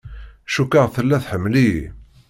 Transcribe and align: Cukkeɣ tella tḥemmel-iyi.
Cukkeɣ 0.53 0.85
tella 0.95 1.17
tḥemmel-iyi. 1.23 1.83